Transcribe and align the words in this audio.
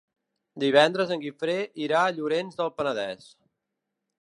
Divendres 0.63 1.13
en 1.15 1.21
Guifré 1.25 1.57
irà 1.89 2.01
a 2.07 2.15
Llorenç 2.17 2.59
del 2.63 2.73
Penedès. 2.81 3.29